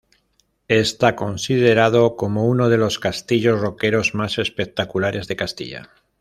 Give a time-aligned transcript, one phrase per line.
[0.67, 5.89] Está considerado como uno de los castillos roqueros más espectaculares de Castilla.